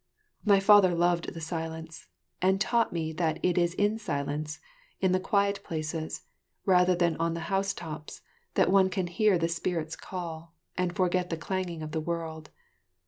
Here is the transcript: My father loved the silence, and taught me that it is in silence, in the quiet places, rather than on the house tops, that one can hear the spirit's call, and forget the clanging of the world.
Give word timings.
My 0.43 0.59
father 0.59 0.95
loved 0.95 1.31
the 1.35 1.39
silence, 1.41 2.07
and 2.41 2.59
taught 2.59 2.91
me 2.91 3.13
that 3.13 3.37
it 3.43 3.55
is 3.55 3.75
in 3.75 3.99
silence, 3.99 4.59
in 4.99 5.11
the 5.11 5.19
quiet 5.19 5.63
places, 5.63 6.23
rather 6.65 6.95
than 6.95 7.15
on 7.17 7.35
the 7.35 7.41
house 7.53 7.71
tops, 7.71 8.21
that 8.55 8.71
one 8.71 8.89
can 8.89 9.05
hear 9.05 9.37
the 9.37 9.47
spirit's 9.47 9.95
call, 9.95 10.55
and 10.75 10.95
forget 10.95 11.29
the 11.29 11.37
clanging 11.37 11.83
of 11.83 11.91
the 11.91 12.01
world. 12.01 12.49